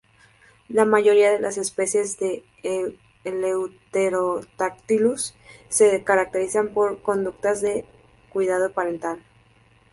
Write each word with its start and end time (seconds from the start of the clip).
La 0.67 0.83
mayoría 0.83 1.29
de 1.31 1.37
las 1.39 1.59
especies 1.59 2.17
de 2.17 2.43
"Eleutherodactylus" 3.23 5.35
se 5.69 6.03
caracterizan 6.03 6.69
por 6.69 6.99
conductas 7.03 7.61
de 7.61 7.85
cuidado 8.33 8.71
parental. 8.71 9.19